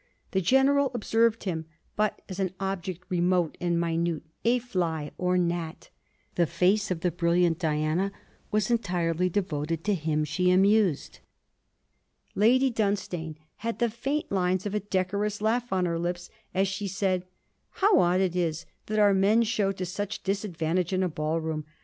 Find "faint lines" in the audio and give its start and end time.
13.91-14.65